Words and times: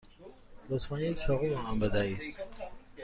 لطفا 0.69 0.99
یک 1.01 1.17
چاقو 1.19 1.49
به 1.49 1.61
من 1.63 1.79
بدهید. 1.79 2.35